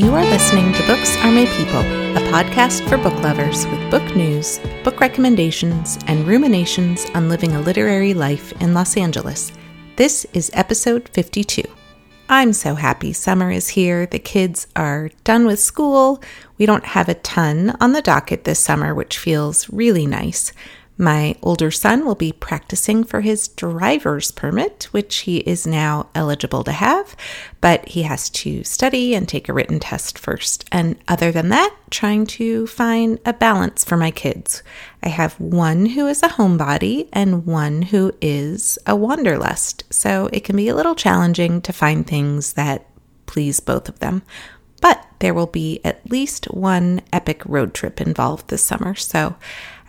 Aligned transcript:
You 0.00 0.14
are 0.14 0.24
listening 0.24 0.72
to 0.72 0.86
Books 0.86 1.14
Are 1.18 1.30
My 1.30 1.44
People, 1.44 1.80
a 2.16 2.32
podcast 2.32 2.88
for 2.88 2.96
book 2.96 3.12
lovers 3.22 3.66
with 3.66 3.90
book 3.90 4.16
news, 4.16 4.58
book 4.82 4.98
recommendations, 4.98 5.98
and 6.06 6.26
ruminations 6.26 7.04
on 7.10 7.28
living 7.28 7.52
a 7.52 7.60
literary 7.60 8.14
life 8.14 8.50
in 8.62 8.72
Los 8.72 8.96
Angeles. 8.96 9.52
This 9.96 10.24
is 10.32 10.50
episode 10.54 11.10
52. 11.10 11.64
I'm 12.30 12.54
so 12.54 12.76
happy 12.76 13.12
summer 13.12 13.50
is 13.50 13.68
here. 13.68 14.06
The 14.06 14.18
kids 14.18 14.66
are 14.74 15.10
done 15.22 15.44
with 15.44 15.60
school. 15.60 16.22
We 16.56 16.64
don't 16.64 16.86
have 16.86 17.10
a 17.10 17.14
ton 17.14 17.76
on 17.78 17.92
the 17.92 18.00
docket 18.00 18.44
this 18.44 18.58
summer, 18.58 18.94
which 18.94 19.18
feels 19.18 19.68
really 19.68 20.06
nice. 20.06 20.54
My 21.00 21.34
older 21.42 21.70
son 21.70 22.04
will 22.04 22.14
be 22.14 22.30
practicing 22.30 23.04
for 23.04 23.22
his 23.22 23.48
driver's 23.48 24.30
permit, 24.30 24.86
which 24.90 25.20
he 25.20 25.38
is 25.38 25.66
now 25.66 26.10
eligible 26.14 26.62
to 26.64 26.72
have, 26.72 27.16
but 27.62 27.88
he 27.88 28.02
has 28.02 28.28
to 28.30 28.62
study 28.64 29.14
and 29.14 29.26
take 29.26 29.48
a 29.48 29.54
written 29.54 29.80
test 29.80 30.18
first. 30.18 30.68
And 30.70 30.96
other 31.08 31.32
than 31.32 31.48
that, 31.48 31.74
trying 31.88 32.26
to 32.26 32.66
find 32.66 33.18
a 33.24 33.32
balance 33.32 33.82
for 33.82 33.96
my 33.96 34.10
kids. 34.10 34.62
I 35.02 35.08
have 35.08 35.40
one 35.40 35.86
who 35.86 36.06
is 36.06 36.22
a 36.22 36.28
homebody 36.28 37.08
and 37.14 37.46
one 37.46 37.80
who 37.80 38.12
is 38.20 38.78
a 38.86 38.94
wanderlust, 38.94 39.84
so 39.88 40.28
it 40.34 40.44
can 40.44 40.54
be 40.54 40.68
a 40.68 40.76
little 40.76 40.94
challenging 40.94 41.62
to 41.62 41.72
find 41.72 42.06
things 42.06 42.52
that 42.52 42.86
please 43.24 43.58
both 43.58 43.88
of 43.88 44.00
them. 44.00 44.20
But 44.82 45.06
there 45.20 45.34
will 45.34 45.46
be 45.46 45.80
at 45.82 46.10
least 46.10 46.46
one 46.46 47.00
epic 47.12 47.42
road 47.46 47.72
trip 47.72 48.00
involved 48.00 48.48
this 48.48 48.62
summer, 48.62 48.94
so 48.94 49.36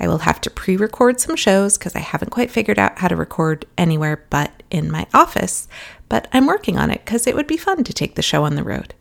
I 0.01 0.07
will 0.07 0.17
have 0.19 0.41
to 0.41 0.49
pre 0.49 0.75
record 0.75 1.21
some 1.21 1.35
shows 1.35 1.77
because 1.77 1.95
I 1.95 1.99
haven't 1.99 2.31
quite 2.31 2.49
figured 2.49 2.79
out 2.79 2.97
how 2.99 3.07
to 3.07 3.15
record 3.15 3.65
anywhere 3.77 4.25
but 4.31 4.63
in 4.71 4.91
my 4.91 5.05
office. 5.13 5.67
But 6.09 6.27
I'm 6.33 6.47
working 6.47 6.77
on 6.77 6.89
it 6.89 7.05
because 7.05 7.27
it 7.27 7.35
would 7.35 7.47
be 7.47 7.55
fun 7.55 7.83
to 7.83 7.93
take 7.93 8.15
the 8.15 8.21
show 8.23 8.43
on 8.43 8.55
the 8.55 8.63
road. 8.63 8.95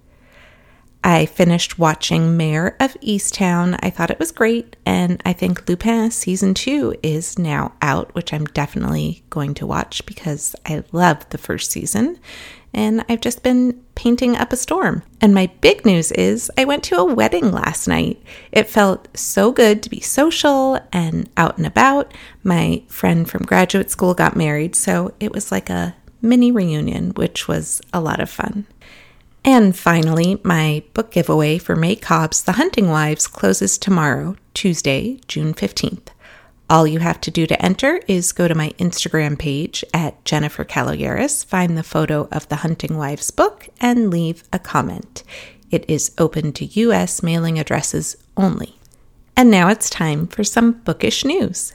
I 1.03 1.25
finished 1.25 1.79
watching 1.79 2.37
Mare 2.37 2.77
of 2.79 2.93
Easttown. 3.01 3.79
I 3.83 3.89
thought 3.89 4.11
it 4.11 4.19
was 4.19 4.33
great, 4.33 4.77
and 4.85 5.23
I 5.25 5.33
think 5.33 5.67
Lupin 5.67 6.11
season 6.11 6.53
two 6.53 6.95
is 7.03 7.39
now 7.39 7.73
out, 7.81 8.15
which 8.15 8.35
I'm 8.35 8.45
definitely 8.45 9.25
going 9.31 9.55
to 9.55 9.67
watch 9.67 10.05
because 10.05 10.55
I 10.67 10.85
loved 10.93 11.31
the 11.31 11.39
first 11.39 11.71
season 11.71 12.19
and 12.73 13.05
I've 13.09 13.21
just 13.21 13.43
been 13.43 13.81
painting 13.95 14.37
up 14.37 14.53
a 14.53 14.57
storm. 14.57 15.03
And 15.21 15.35
my 15.35 15.51
big 15.61 15.85
news 15.85 16.13
is 16.13 16.51
I 16.57 16.65
went 16.65 16.85
to 16.85 16.97
a 16.97 17.05
wedding 17.05 17.51
last 17.51 17.89
night. 17.89 18.23
It 18.53 18.69
felt 18.69 19.09
so 19.17 19.53
good 19.53 19.83
to 19.83 19.91
be 19.91 20.01
social 20.01 20.79
and 20.93 21.29
out 21.37 21.59
and 21.59 21.67
about. 21.67 22.15
My 22.43 22.83
friend 22.89 23.29
from 23.29 23.43
graduate 23.43 23.91
school 23.91 24.15
got 24.15 24.37
married, 24.37 24.77
so 24.77 25.13
it 25.21 25.33
was 25.33 25.51
like 25.51 25.69
a 25.69 25.95
mini 26.23 26.53
reunion, 26.53 27.11
which 27.11 27.49
was 27.49 27.81
a 27.93 28.01
lot 28.01 28.21
of 28.21 28.31
fun. 28.31 28.67
And 29.45 29.77
finally, 29.77 30.39
my 30.45 30.83
book 30.93 31.11
giveaway 31.13 31.59
for 31.59 31.75
May 31.75 31.97
Cobb's 31.97 32.43
The 32.43 32.53
Hunting 32.53 32.89
Wives 32.89 33.27
closes 33.27 33.79
tomorrow, 33.79 34.37
Tuesday, 34.53 35.19
June 35.29 35.55
15th. 35.55 36.09
All 36.71 36.87
you 36.87 37.01
have 37.01 37.21
to 37.23 37.33
do 37.33 37.49
to 37.49 37.61
enter 37.61 38.01
is 38.07 38.31
go 38.31 38.47
to 38.47 38.55
my 38.55 38.71
Instagram 38.79 39.37
page 39.37 39.85
at 39.93 40.25
Jennifer 40.25 40.65
Caloyeras, 40.65 41.45
find 41.45 41.77
the 41.77 41.83
photo 41.83 42.29
of 42.31 42.49
the 42.49 42.57
Hunting 42.57 42.97
Wives 42.97 43.33
book, 43.33 43.69
and 43.81 44.09
leave 44.09 44.45
a 44.53 44.61
comment. 44.61 45.25
It 45.73 45.85
is 45.91 46.13
open 46.17 46.53
to 46.53 46.65
U.S. 46.65 47.25
mailing 47.25 47.59
addresses 47.59 48.17
only. 48.37 48.77
And 49.37 49.51
now 49.51 49.67
it's 49.67 49.91
time 49.91 50.29
for 50.29 50.45
some 50.45 50.73
bookish 50.85 51.25
news. 51.25 51.73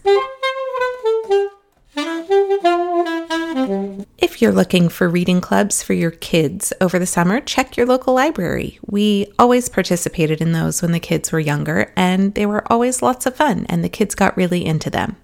If 4.35 4.41
you're 4.41 4.51
looking 4.51 4.89
for 4.89 5.07
reading 5.07 5.39
clubs 5.39 5.81
for 5.81 5.93
your 5.93 6.11
kids 6.11 6.73
over 6.81 6.99
the 6.99 7.05
summer, 7.05 7.39
check 7.39 7.77
your 7.77 7.85
local 7.85 8.13
library. 8.13 8.79
We 8.85 9.27
always 9.39 9.69
participated 9.69 10.41
in 10.41 10.51
those 10.51 10.81
when 10.81 10.91
the 10.91 10.99
kids 10.99 11.31
were 11.31 11.39
younger, 11.39 11.93
and 11.95 12.35
they 12.35 12.45
were 12.45 12.69
always 12.69 13.01
lots 13.01 13.25
of 13.25 13.37
fun, 13.37 13.65
and 13.69 13.81
the 13.81 13.87
kids 13.87 14.13
got 14.13 14.35
really 14.35 14.65
into 14.65 14.89
them. 14.89 15.15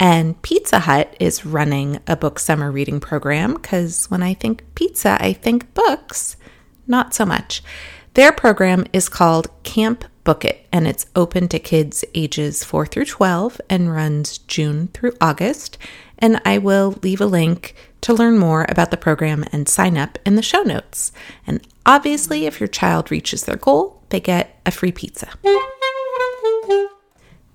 And 0.00 0.40
Pizza 0.40 0.78
Hut 0.78 1.14
is 1.20 1.44
running 1.44 2.00
a 2.06 2.16
book 2.16 2.38
summer 2.38 2.72
reading 2.72 3.00
program 3.00 3.52
because 3.52 4.10
when 4.10 4.22
I 4.22 4.32
think 4.32 4.64
pizza, 4.74 5.18
I 5.20 5.34
think 5.34 5.74
books. 5.74 6.36
Not 6.86 7.12
so 7.12 7.26
much. 7.26 7.62
Their 8.14 8.32
program 8.32 8.86
is 8.94 9.10
called 9.10 9.50
Camp 9.62 10.06
Book 10.24 10.46
It, 10.46 10.66
and 10.72 10.88
it's 10.88 11.04
open 11.14 11.48
to 11.48 11.58
kids 11.58 12.02
ages 12.14 12.64
4 12.64 12.86
through 12.86 13.04
12 13.04 13.60
and 13.68 13.92
runs 13.92 14.38
June 14.38 14.88
through 14.94 15.12
August 15.20 15.76
and 16.18 16.40
I 16.44 16.58
will 16.58 16.98
leave 17.02 17.20
a 17.20 17.26
link 17.26 17.74
to 18.02 18.14
learn 18.14 18.38
more 18.38 18.66
about 18.68 18.90
the 18.90 18.96
program 18.96 19.44
and 19.52 19.68
sign 19.68 19.96
up 19.96 20.18
in 20.24 20.36
the 20.36 20.42
show 20.42 20.62
notes. 20.62 21.12
And 21.46 21.66
obviously, 21.84 22.46
if 22.46 22.60
your 22.60 22.68
child 22.68 23.10
reaches 23.10 23.44
their 23.44 23.56
goal, 23.56 24.02
they 24.10 24.20
get 24.20 24.60
a 24.64 24.70
free 24.70 24.92
pizza. 24.92 25.28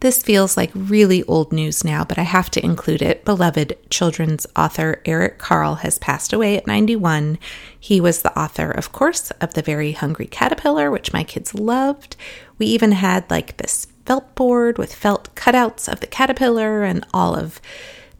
This 0.03 0.21
feels 0.21 0.57
like 0.57 0.69
really 0.75 1.23
old 1.23 1.53
news 1.53 1.85
now, 1.85 2.03
but 2.03 2.19
I 2.19 2.23
have 2.23 2.51
to 2.51 2.65
include 2.65 3.01
it. 3.01 3.23
Beloved 3.23 3.77
children's 3.89 4.45
author 4.53 5.01
Eric 5.05 5.37
Carle 5.37 5.75
has 5.75 5.97
passed 5.97 6.33
away 6.33 6.57
at 6.57 6.67
91. 6.67 7.39
He 7.79 8.01
was 8.01 8.21
the 8.21 8.37
author, 8.37 8.69
of 8.69 8.91
course, 8.91 9.31
of 9.39 9.53
The 9.53 9.61
Very 9.61 9.93
Hungry 9.93 10.27
Caterpillar, 10.27 10.91
which 10.91 11.13
my 11.13 11.23
kids 11.23 11.55
loved. 11.55 12.17
We 12.57 12.65
even 12.65 12.91
had 12.91 13.31
like 13.31 13.55
this 13.55 13.87
felt 14.05 14.35
board 14.35 14.77
with 14.77 14.93
felt 14.93 15.33
cutouts 15.35 15.87
of 15.89 16.01
the 16.01 16.07
caterpillar 16.07 16.83
and 16.83 17.05
all 17.13 17.33
of 17.33 17.61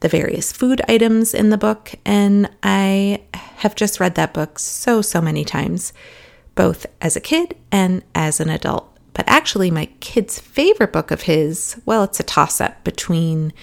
the 0.03 0.09
various 0.09 0.51
food 0.51 0.81
items 0.89 1.33
in 1.33 1.49
the 1.49 1.57
book, 1.57 1.93
and 2.03 2.49
I 2.61 3.23
have 3.33 3.73
just 3.73 4.01
read 4.01 4.15
that 4.15 4.33
book 4.33 4.59
so, 4.59 5.01
so 5.01 5.21
many 5.21 5.45
times, 5.45 5.93
both 6.55 6.85
as 6.99 7.15
a 7.15 7.21
kid 7.21 7.55
and 7.71 8.03
as 8.13 8.41
an 8.41 8.49
adult. 8.49 8.85
But 9.13 9.29
actually, 9.29 9.71
my 9.71 9.85
kid's 10.01 10.39
favorite 10.39 10.91
book 10.91 11.09
of 11.09 11.21
his, 11.21 11.81
well, 11.85 12.03
it's 12.03 12.19
a 12.19 12.23
toss 12.23 12.59
up 12.59 12.83
between 12.83 13.53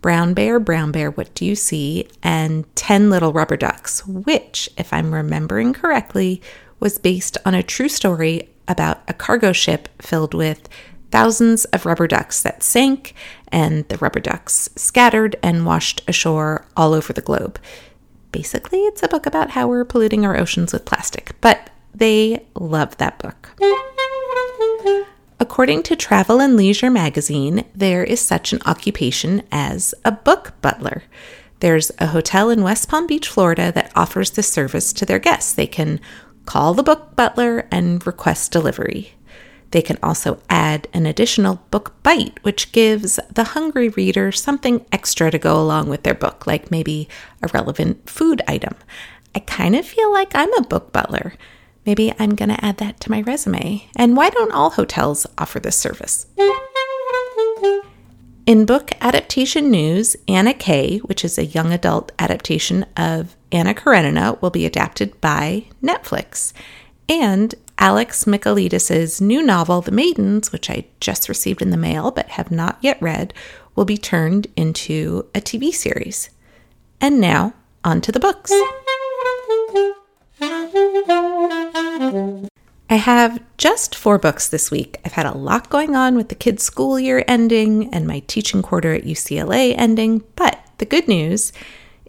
Brown 0.00 0.32
Bear, 0.32 0.60
Brown 0.60 0.92
Bear, 0.92 1.10
What 1.10 1.34
Do 1.34 1.44
You 1.44 1.56
See? 1.56 2.06
and 2.22 2.64
10 2.76 3.10
Little 3.10 3.32
Rubber 3.32 3.56
Ducks, 3.56 4.06
which, 4.06 4.70
if 4.78 4.92
I'm 4.92 5.12
remembering 5.12 5.72
correctly, 5.72 6.40
was 6.78 6.98
based 6.98 7.36
on 7.44 7.54
a 7.54 7.64
true 7.64 7.88
story 7.88 8.48
about 8.68 9.02
a 9.08 9.12
cargo 9.12 9.52
ship 9.52 9.88
filled 10.00 10.34
with 10.34 10.68
thousands 11.10 11.64
of 11.66 11.86
rubber 11.86 12.06
ducks 12.06 12.42
that 12.42 12.62
sank, 12.62 13.14
and 13.48 13.88
the 13.88 13.98
rubber 13.98 14.20
ducks 14.20 14.68
scattered 14.76 15.36
and 15.42 15.66
washed 15.66 16.02
ashore 16.08 16.66
all 16.76 16.94
over 16.94 17.12
the 17.12 17.20
globe. 17.20 17.58
Basically, 18.32 18.80
it's 18.80 19.02
a 19.02 19.08
book 19.08 19.26
about 19.26 19.50
how 19.50 19.68
we're 19.68 19.84
polluting 19.84 20.24
our 20.24 20.38
oceans 20.38 20.72
with 20.72 20.84
plastic, 20.84 21.32
but 21.40 21.70
they 21.94 22.46
love 22.54 22.96
that 22.98 23.18
book. 23.18 23.50
According 25.40 25.82
to 25.84 25.96
Travel 25.96 26.40
and 26.40 26.56
Leisure 26.56 26.90
magazine, 26.90 27.64
there 27.74 28.04
is 28.04 28.20
such 28.20 28.52
an 28.52 28.60
occupation 28.66 29.42
as 29.50 29.94
a 30.04 30.12
book 30.12 30.52
butler. 30.60 31.02
There's 31.60 31.90
a 31.98 32.08
hotel 32.08 32.50
in 32.50 32.62
West 32.62 32.88
Palm 32.88 33.06
Beach, 33.06 33.26
Florida 33.26 33.72
that 33.72 33.92
offers 33.96 34.30
this 34.30 34.52
service 34.52 34.92
to 34.92 35.06
their 35.06 35.18
guests. 35.18 35.52
They 35.52 35.66
can 35.66 36.00
call 36.44 36.74
the 36.74 36.82
book 36.82 37.16
butler 37.16 37.66
and 37.70 38.06
request 38.06 38.52
delivery. 38.52 39.14
They 39.70 39.82
can 39.82 39.98
also 40.02 40.40
add 40.48 40.88
an 40.92 41.06
additional 41.06 41.62
book 41.70 41.94
bite, 42.02 42.38
which 42.42 42.72
gives 42.72 43.20
the 43.32 43.44
hungry 43.44 43.88
reader 43.88 44.32
something 44.32 44.84
extra 44.90 45.30
to 45.30 45.38
go 45.38 45.60
along 45.60 45.88
with 45.88 46.02
their 46.02 46.14
book, 46.14 46.46
like 46.46 46.70
maybe 46.70 47.08
a 47.42 47.48
relevant 47.48 48.08
food 48.08 48.42
item. 48.48 48.74
I 49.34 49.40
kind 49.40 49.76
of 49.76 49.86
feel 49.86 50.12
like 50.12 50.34
I'm 50.34 50.52
a 50.54 50.62
book 50.62 50.92
butler. 50.92 51.34
Maybe 51.86 52.12
I'm 52.18 52.34
going 52.34 52.48
to 52.48 52.64
add 52.64 52.78
that 52.78 53.00
to 53.00 53.10
my 53.10 53.22
resume. 53.22 53.88
And 53.96 54.16
why 54.16 54.30
don't 54.30 54.52
all 54.52 54.70
hotels 54.70 55.26
offer 55.38 55.60
this 55.60 55.76
service? 55.76 56.26
In 58.46 58.66
book 58.66 58.90
adaptation 59.00 59.70
news, 59.70 60.16
Anna 60.26 60.52
K, 60.52 60.98
which 60.98 61.24
is 61.24 61.38
a 61.38 61.44
young 61.44 61.72
adult 61.72 62.10
adaptation 62.18 62.84
of 62.96 63.36
Anna 63.52 63.74
Karenina, 63.74 64.40
will 64.40 64.50
be 64.50 64.66
adapted 64.66 65.20
by 65.20 65.66
Netflix. 65.80 66.52
And 67.08 67.54
Alex 67.80 68.26
Michaelides' 68.26 69.22
new 69.22 69.42
novel, 69.42 69.80
The 69.80 69.90
Maidens, 69.90 70.52
which 70.52 70.68
I 70.68 70.84
just 71.00 71.30
received 71.30 71.62
in 71.62 71.70
the 71.70 71.78
mail 71.78 72.10
but 72.10 72.28
have 72.28 72.50
not 72.50 72.76
yet 72.82 73.00
read, 73.00 73.32
will 73.74 73.86
be 73.86 73.96
turned 73.96 74.48
into 74.54 75.26
a 75.34 75.40
TV 75.40 75.72
series. 75.72 76.28
And 77.00 77.18
now, 77.18 77.54
on 77.82 78.02
to 78.02 78.12
the 78.12 78.20
books. 78.20 78.52
I 82.90 82.96
have 82.96 83.42
just 83.56 83.94
four 83.94 84.18
books 84.18 84.46
this 84.48 84.70
week. 84.70 84.98
I've 85.06 85.12
had 85.12 85.24
a 85.24 85.38
lot 85.38 85.70
going 85.70 85.96
on 85.96 86.16
with 86.16 86.28
the 86.28 86.34
kids' 86.34 86.62
school 86.62 87.00
year 87.00 87.24
ending 87.26 87.94
and 87.94 88.06
my 88.06 88.18
teaching 88.26 88.60
quarter 88.60 88.92
at 88.92 89.04
UCLA 89.04 89.74
ending, 89.74 90.22
but 90.36 90.58
the 90.76 90.84
good 90.84 91.08
news 91.08 91.50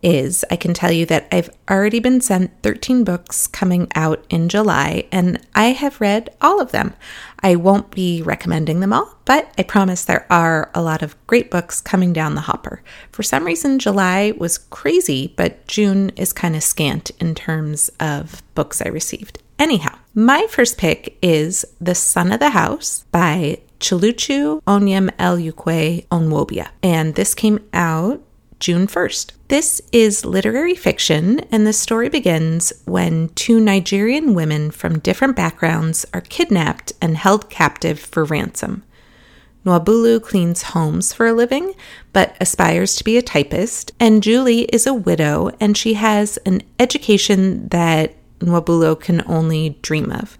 is 0.01 0.43
I 0.49 0.55
can 0.55 0.73
tell 0.73 0.91
you 0.91 1.05
that 1.07 1.27
I've 1.31 1.49
already 1.69 1.99
been 1.99 2.21
sent 2.21 2.51
13 2.63 3.03
books 3.03 3.47
coming 3.47 3.87
out 3.95 4.25
in 4.29 4.49
July, 4.49 5.07
and 5.11 5.39
I 5.55 5.71
have 5.71 6.01
read 6.01 6.29
all 6.41 6.61
of 6.61 6.71
them. 6.71 6.93
I 7.41 7.55
won't 7.55 7.91
be 7.91 8.21
recommending 8.21 8.79
them 8.79 8.93
all, 8.93 9.17
but 9.25 9.51
I 9.57 9.63
promise 9.63 10.03
there 10.03 10.25
are 10.29 10.69
a 10.73 10.81
lot 10.81 11.01
of 11.01 11.15
great 11.27 11.49
books 11.49 11.81
coming 11.81 12.13
down 12.13 12.35
the 12.35 12.41
hopper. 12.41 12.81
For 13.11 13.23
some 13.23 13.45
reason, 13.45 13.79
July 13.79 14.33
was 14.37 14.57
crazy, 14.57 15.33
but 15.35 15.67
June 15.67 16.09
is 16.15 16.33
kind 16.33 16.55
of 16.55 16.63
scant 16.63 17.11
in 17.19 17.35
terms 17.35 17.89
of 17.99 18.43
books 18.55 18.81
I 18.81 18.89
received. 18.89 19.41
Anyhow, 19.57 19.97
My 20.13 20.45
first 20.49 20.77
pick 20.77 21.17
is 21.21 21.63
The 21.79 21.95
Son 21.95 22.33
of 22.33 22.41
the 22.41 22.49
House 22.49 23.05
by 23.13 23.61
Chiluchu 23.79 24.61
Onyem 24.63 25.09
Elukwe 25.11 26.05
Onwobia, 26.07 26.67
and 26.83 27.15
this 27.15 27.33
came 27.33 27.65
out 27.71 28.21
June 28.61 28.85
1st. 28.85 29.31
This 29.47 29.81
is 29.91 30.23
literary 30.23 30.75
fiction, 30.75 31.39
and 31.51 31.65
the 31.65 31.73
story 31.73 32.09
begins 32.09 32.71
when 32.85 33.29
two 33.29 33.59
Nigerian 33.59 34.35
women 34.35 34.69
from 34.69 34.99
different 34.99 35.35
backgrounds 35.35 36.05
are 36.13 36.21
kidnapped 36.21 36.93
and 37.01 37.17
held 37.17 37.49
captive 37.49 37.99
for 37.99 38.23
ransom. 38.23 38.83
Nwabulu 39.65 40.21
cleans 40.21 40.61
homes 40.61 41.11
for 41.11 41.25
a 41.25 41.33
living, 41.33 41.73
but 42.13 42.37
aspires 42.39 42.95
to 42.97 43.03
be 43.03 43.17
a 43.17 43.23
typist, 43.23 43.93
and 43.99 44.21
Julie 44.21 44.65
is 44.65 44.85
a 44.85 44.93
widow 44.93 45.49
and 45.59 45.75
she 45.75 45.95
has 45.95 46.37
an 46.45 46.61
education 46.79 47.67
that 47.69 48.13
Nwabulu 48.41 49.01
can 49.01 49.23
only 49.25 49.79
dream 49.81 50.11
of. 50.11 50.37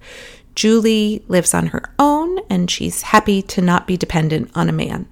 Julie 0.54 1.24
lives 1.28 1.56
on 1.56 1.68
her 1.68 1.92
own 1.98 2.38
and 2.52 2.70
she's 2.70 3.02
happy 3.02 3.42
to 3.42 3.62
not 3.62 3.88
be 3.88 3.98
dependent 3.98 4.52
on 4.54 4.70
a 4.70 4.74
man. 4.74 5.08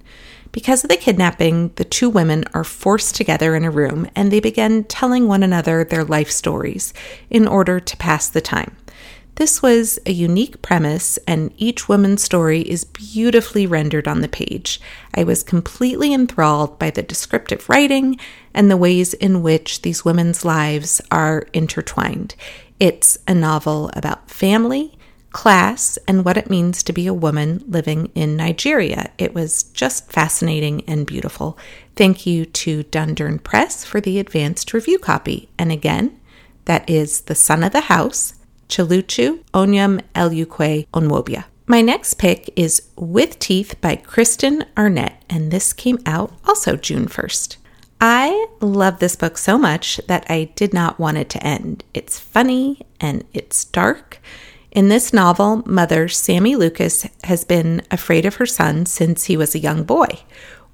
Because 0.52 0.82
of 0.82 0.90
the 0.90 0.96
kidnapping, 0.96 1.70
the 1.76 1.84
two 1.84 2.10
women 2.10 2.44
are 2.54 2.64
forced 2.64 3.14
together 3.14 3.54
in 3.54 3.64
a 3.64 3.70
room 3.70 4.08
and 4.16 4.30
they 4.30 4.40
begin 4.40 4.84
telling 4.84 5.28
one 5.28 5.42
another 5.42 5.84
their 5.84 6.04
life 6.04 6.30
stories 6.30 6.92
in 7.28 7.46
order 7.46 7.78
to 7.78 7.96
pass 7.96 8.28
the 8.28 8.40
time. 8.40 8.76
This 9.36 9.62
was 9.62 9.98
a 10.04 10.12
unique 10.12 10.60
premise, 10.60 11.18
and 11.26 11.50
each 11.56 11.88
woman's 11.88 12.22
story 12.22 12.60
is 12.60 12.84
beautifully 12.84 13.66
rendered 13.66 14.06
on 14.06 14.20
the 14.20 14.28
page. 14.28 14.82
I 15.14 15.24
was 15.24 15.42
completely 15.42 16.12
enthralled 16.12 16.78
by 16.78 16.90
the 16.90 17.02
descriptive 17.02 17.66
writing 17.66 18.18
and 18.52 18.70
the 18.70 18.76
ways 18.76 19.14
in 19.14 19.42
which 19.42 19.80
these 19.80 20.04
women's 20.04 20.44
lives 20.44 21.00
are 21.10 21.46
intertwined. 21.54 22.34
It's 22.78 23.16
a 23.26 23.32
novel 23.32 23.90
about 23.94 24.28
family, 24.28 24.98
class, 25.32 25.98
and 26.08 26.24
what 26.24 26.36
it 26.36 26.50
means 26.50 26.82
to 26.82 26.92
be 26.92 27.06
a 27.06 27.14
woman 27.14 27.62
living 27.66 28.10
in 28.14 28.36
Nigeria. 28.36 29.10
It 29.18 29.34
was 29.34 29.64
just 29.64 30.10
fascinating 30.10 30.82
and 30.86 31.06
beautiful. 31.06 31.58
Thank 31.96 32.26
you 32.26 32.44
to 32.44 32.84
Dundurn 32.84 33.42
Press 33.42 33.84
for 33.84 34.00
the 34.00 34.18
advanced 34.18 34.72
review 34.72 34.98
copy. 34.98 35.48
And 35.58 35.70
again, 35.70 36.18
that 36.64 36.88
is 36.88 37.22
The 37.22 37.34
Son 37.34 37.62
of 37.62 37.72
the 37.72 37.82
House, 37.82 38.34
Chiluchu 38.68 39.42
Onyem 39.54 40.00
Elukwe 40.14 40.86
Onwobia. 40.92 41.44
My 41.66 41.82
next 41.82 42.14
pick 42.14 42.52
is 42.56 42.88
With 42.96 43.38
Teeth 43.38 43.80
by 43.80 43.96
Kristen 43.96 44.64
Arnett, 44.76 45.22
and 45.30 45.50
this 45.50 45.72
came 45.72 45.98
out 46.04 46.32
also 46.44 46.74
June 46.76 47.06
1st. 47.06 47.56
I 48.00 48.46
love 48.60 48.98
this 48.98 49.14
book 49.14 49.36
so 49.36 49.58
much 49.58 50.00
that 50.08 50.24
I 50.28 50.50
did 50.54 50.72
not 50.72 50.98
want 50.98 51.18
it 51.18 51.28
to 51.30 51.46
end. 51.46 51.84
It's 51.92 52.18
funny 52.18 52.80
and 52.98 53.24
it's 53.34 53.64
dark 53.66 54.20
in 54.70 54.88
this 54.88 55.12
novel, 55.12 55.62
mother 55.66 56.08
Sammy 56.08 56.56
Lucas 56.56 57.06
has 57.24 57.44
been 57.44 57.82
afraid 57.90 58.24
of 58.24 58.36
her 58.36 58.46
son 58.46 58.86
since 58.86 59.24
he 59.24 59.36
was 59.36 59.54
a 59.54 59.60
young 59.60 59.84
boy. 59.84 60.20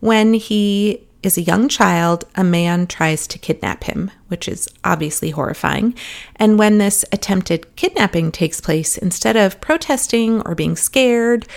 When 0.00 0.34
he 0.34 1.06
is 1.22 1.38
a 1.38 1.42
young 1.42 1.68
child, 1.68 2.24
a 2.34 2.44
man 2.44 2.86
tries 2.86 3.26
to 3.26 3.38
kidnap 3.38 3.84
him, 3.84 4.10
which 4.28 4.48
is 4.48 4.68
obviously 4.84 5.30
horrifying. 5.30 5.94
And 6.36 6.58
when 6.58 6.78
this 6.78 7.04
attempted 7.10 7.74
kidnapping 7.76 8.32
takes 8.32 8.60
place, 8.60 8.96
instead 8.98 9.36
of 9.36 9.60
protesting 9.60 10.42
or 10.42 10.54
being 10.54 10.76
scared, 10.76 11.48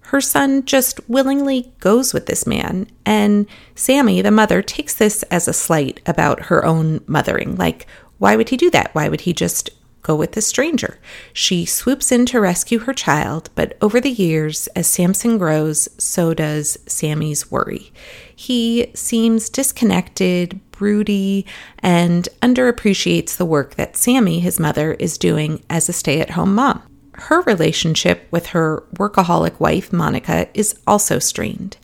her 0.00 0.20
son 0.20 0.64
just 0.64 1.00
willingly 1.08 1.72
goes 1.80 2.12
with 2.12 2.26
this 2.26 2.46
man. 2.46 2.88
And 3.04 3.46
Sammy, 3.74 4.22
the 4.22 4.30
mother, 4.30 4.62
takes 4.62 4.94
this 4.94 5.22
as 5.24 5.48
a 5.48 5.52
slight 5.52 6.00
about 6.06 6.46
her 6.46 6.64
own 6.64 7.00
mothering. 7.06 7.56
Like, 7.56 7.86
why 8.18 8.36
would 8.36 8.50
he 8.50 8.56
do 8.56 8.70
that? 8.70 8.94
Why 8.94 9.08
would 9.08 9.22
he 9.22 9.32
just 9.32 9.70
go 10.06 10.14
with 10.14 10.32
the 10.32 10.40
stranger. 10.40 10.98
She 11.32 11.64
swoops 11.64 12.12
in 12.12 12.26
to 12.26 12.40
rescue 12.40 12.78
her 12.80 12.94
child, 12.94 13.50
but 13.56 13.76
over 13.80 14.00
the 14.00 14.10
years, 14.10 14.68
as 14.68 14.86
Samson 14.86 15.36
grows, 15.36 15.88
so 15.98 16.32
does 16.32 16.78
Sammy's 16.86 17.50
worry. 17.50 17.92
He 18.34 18.92
seems 18.94 19.50
disconnected, 19.50 20.60
broody, 20.70 21.44
and 21.80 22.28
underappreciates 22.40 23.36
the 23.36 23.44
work 23.44 23.74
that 23.74 23.96
Sammy, 23.96 24.38
his 24.38 24.60
mother, 24.60 24.92
is 24.94 25.18
doing 25.18 25.64
as 25.68 25.88
a 25.88 25.92
stay 25.92 26.20
at 26.20 26.30
home 26.30 26.54
mom. 26.54 26.82
Her 27.14 27.40
relationship 27.42 28.28
with 28.30 28.46
her 28.48 28.84
workaholic 28.94 29.58
wife, 29.58 29.92
Monica, 29.92 30.48
is 30.54 30.78
also 30.86 31.18
strained. 31.18 31.78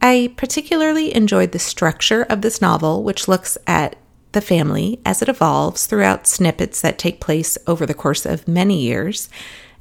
I 0.00 0.34
particularly 0.36 1.14
enjoyed 1.14 1.52
the 1.52 1.58
structure 1.58 2.24
of 2.24 2.42
this 2.42 2.60
novel, 2.60 3.04
which 3.04 3.28
looks 3.28 3.56
at 3.66 3.96
the 4.34 4.40
family 4.40 5.00
as 5.04 5.22
it 5.22 5.28
evolves 5.28 5.86
throughout 5.86 6.26
snippets 6.26 6.80
that 6.82 6.98
take 6.98 7.20
place 7.20 7.56
over 7.66 7.86
the 7.86 7.94
course 7.94 8.26
of 8.26 8.46
many 8.46 8.80
years. 8.80 9.28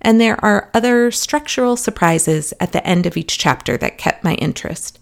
And 0.01 0.19
there 0.19 0.43
are 0.43 0.69
other 0.73 1.11
structural 1.11 1.75
surprises 1.75 2.53
at 2.59 2.71
the 2.71 2.85
end 2.85 3.05
of 3.05 3.17
each 3.17 3.37
chapter 3.37 3.77
that 3.77 3.97
kept 3.97 4.23
my 4.23 4.35
interest. 4.35 4.99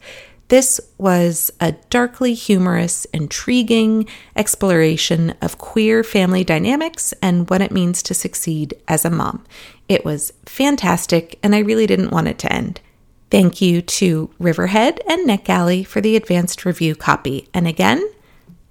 This 0.47 0.81
was 0.97 1.49
a 1.61 1.71
darkly 1.89 2.33
humorous, 2.33 3.05
intriguing 3.05 4.07
exploration 4.35 5.33
of 5.41 5.57
queer 5.57 6.03
family 6.03 6.43
dynamics 6.43 7.13
and 7.21 7.49
what 7.49 7.61
it 7.61 7.71
means 7.71 8.03
to 8.03 8.13
succeed 8.13 8.73
as 8.87 9.05
a 9.05 9.09
mom. 9.09 9.45
It 9.87 10.03
was 10.03 10.33
fantastic, 10.45 11.39
and 11.41 11.55
I 11.55 11.59
really 11.59 11.87
didn't 11.87 12.11
want 12.11 12.27
it 12.27 12.37
to 12.39 12.51
end. 12.51 12.81
Thank 13.29 13.61
you 13.61 13.81
to 13.81 14.29
Riverhead 14.39 14.99
and 15.07 15.27
NetGalley 15.27 15.87
for 15.87 16.01
the 16.01 16.17
advanced 16.17 16.65
review 16.65 16.95
copy. 16.95 17.47
And 17.53 17.65
again, 17.65 18.05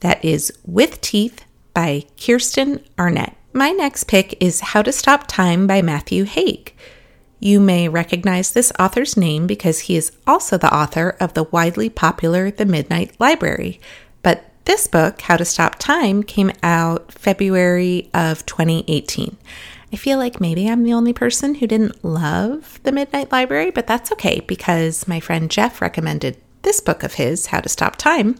that 0.00 0.25
is 0.25 0.52
With 0.64 1.00
Teeth 1.00 1.44
by 1.75 2.05
Kristen 2.23 2.85
Arnett. 2.99 3.37
My 3.52 3.70
next 3.70 4.05
pick 4.05 4.37
is 4.41 4.61
How 4.61 4.82
to 4.82 4.93
Stop 4.93 5.26
Time 5.26 5.67
by 5.67 5.82
Matthew 5.82 6.25
Haig. 6.25 6.75
You 7.38 7.58
may 7.58 7.88
recognize 7.88 8.52
this 8.52 8.73
author's 8.79 9.17
name 9.17 9.47
because 9.47 9.81
he 9.81 9.97
is 9.97 10.12
also 10.26 10.58
the 10.58 10.75
author 10.75 11.17
of 11.20 11.35
the 11.35 11.44
widely 11.44 11.88
popular 11.88 12.50
The 12.50 12.67
Midnight 12.67 13.19
Library. 13.19 13.81
But 14.23 14.44
this 14.67 14.87
book, 14.87 15.23
How 15.23 15.37
to 15.37 15.44
Stop 15.44 15.76
Time, 15.79 16.23
came 16.23 16.52
out 16.62 17.11
February 17.12 18.11
of 18.12 18.44
2018. 18.47 19.37
I 19.93 19.97
feel 19.97 20.19
like 20.19 20.41
maybe 20.41 20.69
I'm 20.69 20.85
the 20.85 20.93
only 20.93 21.12
person 21.12 21.56
who 21.56 21.67
didn't 21.67 22.05
love 22.05 22.79
The 22.85 22.93
Midnight 22.93 23.32
Library, 23.32 23.70
but 23.70 23.87
that's 23.87 24.12
okay 24.12 24.41
because 24.41 25.08
my 25.08 25.19
friend 25.19 25.50
Jeff 25.50 25.81
recommended 25.81 26.37
this 26.62 26.81
book 26.81 27.03
of 27.03 27.15
his, 27.15 27.47
How 27.47 27.61
to 27.61 27.69
Stop 27.69 27.97
Time, 27.97 28.37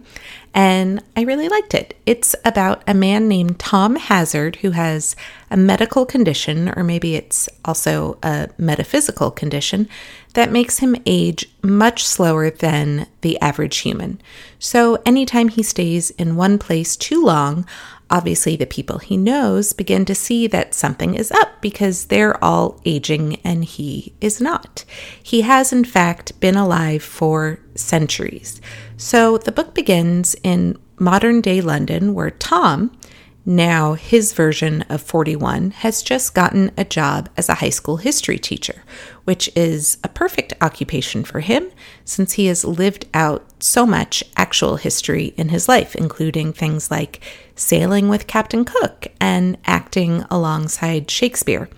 and 0.53 1.01
I 1.15 1.21
really 1.21 1.47
liked 1.47 1.73
it. 1.73 1.97
It's 2.05 2.35
about 2.43 2.83
a 2.85 2.93
man 2.93 3.27
named 3.27 3.57
Tom 3.57 3.95
Hazard 3.95 4.57
who 4.57 4.71
has 4.71 5.15
a 5.49 5.55
medical 5.55 6.05
condition, 6.05 6.73
or 6.75 6.83
maybe 6.83 7.15
it's 7.15 7.47
also 7.63 8.19
a 8.21 8.49
metaphysical 8.57 9.31
condition, 9.31 9.87
that 10.33 10.51
makes 10.51 10.79
him 10.79 10.95
age 11.05 11.49
much 11.61 12.05
slower 12.05 12.49
than 12.49 13.07
the 13.21 13.39
average 13.39 13.77
human. 13.79 14.21
So 14.59 15.01
anytime 15.05 15.47
he 15.47 15.63
stays 15.63 16.09
in 16.11 16.35
one 16.35 16.57
place 16.57 16.95
too 16.95 17.23
long, 17.23 17.65
obviously 18.11 18.55
the 18.55 18.65
people 18.65 18.99
he 18.99 19.17
knows 19.17 19.73
begin 19.73 20.05
to 20.05 20.13
see 20.13 20.45
that 20.47 20.73
something 20.73 21.15
is 21.15 21.31
up 21.31 21.61
because 21.61 22.05
they're 22.05 22.41
all 22.43 22.79
aging 22.85 23.37
and 23.43 23.65
he 23.65 24.13
is 24.21 24.41
not. 24.41 24.83
He 25.23 25.41
has, 25.41 25.71
in 25.71 25.85
fact, 25.85 26.39
been 26.39 26.55
alive 26.55 27.01
for 27.01 27.59
centuries. 27.73 28.61
So 28.97 29.37
the 29.37 29.51
book 29.51 29.73
begins 29.73 30.35
in 30.43 30.77
modern 30.99 31.41
day 31.41 31.61
London, 31.61 32.13
where 32.13 32.31
Tom, 32.31 32.95
now 33.45 33.93
his 33.93 34.33
version 34.33 34.83
of 34.83 35.01
41, 35.01 35.71
has 35.71 36.03
just 36.03 36.35
gotten 36.35 36.71
a 36.77 36.85
job 36.85 37.29
as 37.35 37.49
a 37.49 37.55
high 37.55 37.69
school 37.69 37.97
history 37.97 38.37
teacher, 38.37 38.83
which 39.23 39.49
is 39.55 39.97
a 40.03 40.09
perfect 40.09 40.53
occupation 40.61 41.23
for 41.23 41.39
him 41.39 41.71
since 42.05 42.33
he 42.33 42.45
has 42.45 42.63
lived 42.63 43.05
out 43.13 43.43
so 43.59 43.85
much 43.85 44.23
actual 44.37 44.75
history 44.75 45.33
in 45.37 45.49
his 45.49 45.67
life, 45.67 45.95
including 45.95 46.53
things 46.53 46.91
like 46.91 47.19
sailing 47.55 48.09
with 48.09 48.27
Captain 48.27 48.63
Cook 48.63 49.07
and 49.19 49.57
acting 49.65 50.23
alongside 50.29 51.09
Shakespeare. 51.09 51.69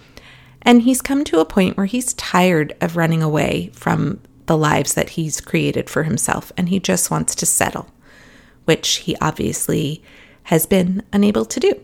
And 0.61 0.81
he's 0.81 1.01
come 1.01 1.23
to 1.25 1.39
a 1.39 1.45
point 1.45 1.77
where 1.77 1.85
he's 1.85 2.13
tired 2.13 2.75
of 2.81 2.97
running 2.97 3.21
away 3.21 3.69
from 3.73 4.19
the 4.45 4.57
lives 4.57 4.93
that 4.93 5.11
he's 5.11 5.39
created 5.39 5.89
for 5.89 6.03
himself, 6.03 6.51
and 6.57 6.69
he 6.69 6.79
just 6.79 7.09
wants 7.09 7.35
to 7.35 7.45
settle, 7.45 7.89
which 8.65 8.95
he 8.97 9.15
obviously 9.21 10.03
has 10.43 10.65
been 10.65 11.03
unable 11.11 11.45
to 11.45 11.59
do. 11.59 11.79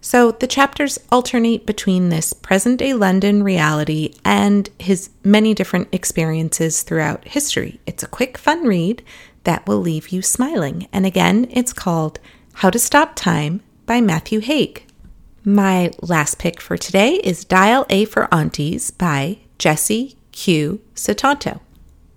So 0.00 0.32
the 0.32 0.48
chapters 0.48 0.98
alternate 1.12 1.64
between 1.64 2.08
this 2.08 2.32
present 2.32 2.80
day 2.80 2.92
London 2.92 3.42
reality 3.44 4.14
and 4.24 4.68
his 4.78 5.10
many 5.22 5.54
different 5.54 5.88
experiences 5.92 6.82
throughout 6.82 7.24
history. 7.28 7.80
It's 7.86 8.02
a 8.02 8.08
quick, 8.08 8.36
fun 8.36 8.66
read 8.66 9.04
that 9.44 9.66
will 9.66 9.78
leave 9.78 10.08
you 10.08 10.20
smiling. 10.20 10.88
And 10.92 11.06
again, 11.06 11.46
it's 11.50 11.72
called 11.72 12.18
How 12.54 12.70
to 12.70 12.78
Stop 12.78 13.14
Time 13.14 13.62
by 13.86 14.00
Matthew 14.00 14.40
Haig. 14.40 14.84
My 15.44 15.92
last 16.00 16.38
pick 16.38 16.60
for 16.60 16.76
today 16.76 17.14
is 17.14 17.44
Dial 17.44 17.86
A 17.88 18.04
for 18.04 18.32
Aunties 18.34 18.90
by 18.90 19.38
Jesse 19.58 20.16
Q. 20.32 20.80
Sutanto. 20.94 21.60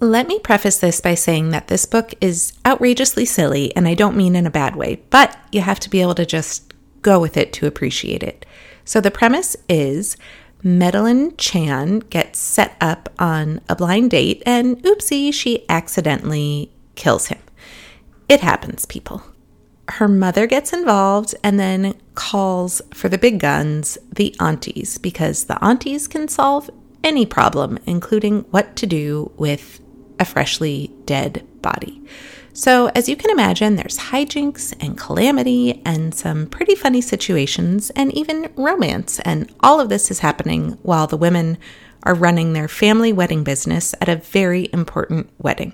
Let 0.01 0.27
me 0.27 0.39
preface 0.39 0.77
this 0.77 0.99
by 0.99 1.15
saying 1.15 1.51
that 1.51 1.67
this 1.67 1.85
book 1.85 2.13
is 2.19 2.51
outrageously 2.65 3.23
silly, 3.25 3.73
and 3.77 3.87
I 3.87 3.93
don't 3.93 4.17
mean 4.17 4.35
in 4.35 4.45
a 4.45 4.51
bad 4.51 4.75
way, 4.75 5.01
but 5.09 5.37
you 5.53 5.61
have 5.61 5.79
to 5.81 5.89
be 5.89 6.01
able 6.01 6.15
to 6.15 6.25
just 6.25 6.73
go 7.01 7.17
with 7.17 7.37
it 7.37 7.53
to 7.53 7.65
appreciate 7.65 8.21
it. 8.21 8.45
So 8.83 8.99
the 8.99 9.09
premise 9.09 9.55
is 9.69 10.17
Madeline 10.61 11.37
Chan 11.37 11.99
gets 12.09 12.39
set 12.39 12.75
up 12.81 13.07
on 13.19 13.61
a 13.69 13.75
blind 13.75 14.11
date, 14.11 14.43
and 14.45 14.83
oopsie, 14.83 15.33
she 15.33 15.63
accidentally 15.69 16.71
kills 16.95 17.27
him. 17.27 17.39
It 18.27 18.41
happens, 18.41 18.85
people. 18.85 19.23
Her 19.87 20.09
mother 20.09 20.45
gets 20.45 20.73
involved 20.73 21.35
and 21.41 21.57
then 21.57 21.93
calls 22.15 22.81
for 22.93 23.07
the 23.07 23.17
big 23.17 23.39
guns, 23.39 23.97
the 24.13 24.35
aunties, 24.41 24.97
because 24.97 25.45
the 25.45 25.63
aunties 25.63 26.07
can 26.09 26.27
solve 26.27 26.69
any 27.01 27.25
problem, 27.25 27.77
including 27.85 28.41
what 28.49 28.75
to 28.75 28.87
do 28.87 29.31
with 29.37 29.79
a 30.19 30.25
freshly 30.25 30.91
dead 31.05 31.45
body. 31.61 32.01
So, 32.53 32.87
as 32.95 33.09
you 33.09 33.17
can 33.17 33.31
imagine, 33.31 33.75
there's 33.75 33.97
hijinks 33.97 34.73
and 34.79 34.97
calamity 34.97 35.81
and 35.85 36.15
some 36.15 36.47
pretty 36.47 36.73
funny 36.73 37.01
situations 37.01 37.89
and 37.97 38.13
even 38.13 38.49
romance. 38.55 39.19
And 39.19 39.53
all 39.59 39.81
of 39.81 39.89
this 39.89 40.09
is 40.09 40.19
happening 40.19 40.77
while 40.81 41.05
the 41.05 41.17
women 41.17 41.57
are 42.03 42.13
running 42.13 42.53
their 42.53 42.69
family 42.69 43.11
wedding 43.11 43.43
business 43.43 43.93
at 43.99 44.07
a 44.07 44.15
very 44.15 44.69
important 44.71 45.29
wedding. 45.37 45.73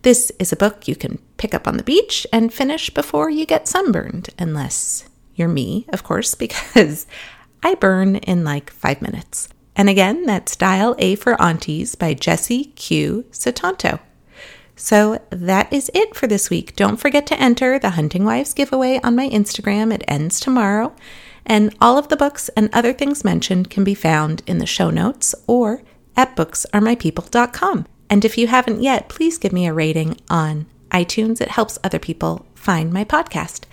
This 0.00 0.32
is 0.38 0.52
a 0.52 0.56
book 0.56 0.88
you 0.88 0.96
can 0.96 1.18
pick 1.36 1.52
up 1.52 1.68
on 1.68 1.76
the 1.76 1.82
beach 1.82 2.26
and 2.32 2.52
finish 2.52 2.90
before 2.90 3.28
you 3.28 3.44
get 3.44 3.68
sunburned, 3.68 4.30
unless 4.38 5.04
you're 5.34 5.48
me, 5.48 5.86
of 5.92 6.04
course, 6.04 6.34
because 6.46 7.06
I 7.62 7.74
burn 7.74 8.16
in 8.16 8.44
like 8.44 8.70
five 8.70 9.02
minutes. 9.02 9.48
And 9.76 9.88
again, 9.88 10.24
that's 10.24 10.56
Dial 10.56 10.94
A 10.98 11.14
for 11.16 11.40
Aunties 11.40 11.94
by 11.94 12.14
Jesse 12.14 12.66
Q. 12.76 13.24
Sutanto. 13.32 14.00
So 14.76 15.20
that 15.30 15.72
is 15.72 15.90
it 15.94 16.14
for 16.14 16.26
this 16.26 16.50
week. 16.50 16.74
Don't 16.76 16.96
forget 16.96 17.26
to 17.28 17.40
enter 17.40 17.78
the 17.78 17.90
Hunting 17.90 18.24
Wives 18.24 18.54
giveaway 18.54 19.00
on 19.02 19.16
my 19.16 19.28
Instagram. 19.28 19.92
It 19.92 20.04
ends 20.08 20.40
tomorrow. 20.40 20.94
And 21.46 21.74
all 21.80 21.98
of 21.98 22.08
the 22.08 22.16
books 22.16 22.48
and 22.50 22.70
other 22.72 22.92
things 22.92 23.24
mentioned 23.24 23.70
can 23.70 23.84
be 23.84 23.94
found 23.94 24.42
in 24.46 24.58
the 24.58 24.66
show 24.66 24.90
notes 24.90 25.34
or 25.46 25.82
at 26.16 26.36
booksaremypeople.com. 26.36 27.86
And 28.10 28.24
if 28.24 28.38
you 28.38 28.46
haven't 28.46 28.82
yet, 28.82 29.08
please 29.08 29.38
give 29.38 29.52
me 29.52 29.66
a 29.66 29.74
rating 29.74 30.18
on 30.28 30.66
iTunes. 30.90 31.40
It 31.40 31.48
helps 31.48 31.78
other 31.82 31.98
people 31.98 32.46
find 32.54 32.92
my 32.92 33.04
podcast. 33.04 33.64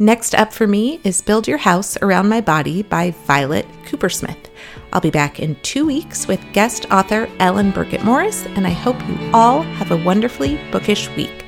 Next 0.00 0.34
up 0.34 0.52
for 0.52 0.66
me 0.66 0.98
is 1.04 1.22
Build 1.22 1.46
Your 1.46 1.58
House 1.58 1.96
Around 2.02 2.28
My 2.28 2.40
Body 2.40 2.82
by 2.82 3.12
Violet 3.26 3.64
Kupersmith. 3.84 4.50
I'll 4.92 5.00
be 5.00 5.10
back 5.10 5.38
in 5.38 5.54
two 5.62 5.86
weeks 5.86 6.26
with 6.26 6.40
guest 6.52 6.90
author 6.90 7.30
Ellen 7.38 7.70
Birkett 7.70 8.02
Morris, 8.02 8.44
and 8.56 8.66
I 8.66 8.70
hope 8.70 8.98
you 9.06 9.16
all 9.32 9.62
have 9.62 9.92
a 9.92 10.04
wonderfully 10.04 10.58
bookish 10.72 11.08
week. 11.10 11.43